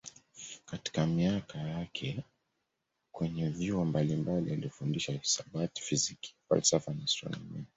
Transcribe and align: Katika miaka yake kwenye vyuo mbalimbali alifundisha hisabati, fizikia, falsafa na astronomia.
Katika 0.65 1.05
miaka 1.07 1.59
yake 1.59 2.23
kwenye 3.11 3.49
vyuo 3.49 3.85
mbalimbali 3.85 4.53
alifundisha 4.53 5.13
hisabati, 5.13 5.81
fizikia, 5.81 6.35
falsafa 6.49 6.93
na 6.93 7.03
astronomia. 7.03 7.63